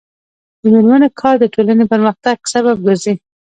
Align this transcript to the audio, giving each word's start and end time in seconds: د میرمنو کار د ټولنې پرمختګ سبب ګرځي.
د 0.61 0.63
میرمنو 0.73 1.07
کار 1.19 1.35
د 1.39 1.45
ټولنې 1.53 1.85
پرمختګ 1.93 2.37
سبب 2.53 2.75
ګرځي. 2.85 3.13